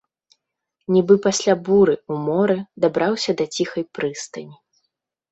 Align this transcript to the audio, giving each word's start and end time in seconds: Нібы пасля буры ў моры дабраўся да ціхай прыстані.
Нібы 0.93 1.15
пасля 1.25 1.53
буры 1.67 1.93
ў 1.97 2.13
моры 2.29 2.55
дабраўся 2.85 3.31
да 3.41 3.45
ціхай 3.59 3.83
прыстані. 3.99 4.55